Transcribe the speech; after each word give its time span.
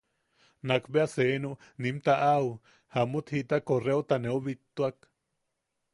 Nak 0.67 0.83
be 0.93 1.03
senu 1.15 1.51
nim 1.81 1.97
taʼaʼu 2.05 2.49
jamut 2.95 3.27
jita 3.33 3.57
correota 3.67 4.15
neu 4.23 4.37
bittuak. 4.45 4.97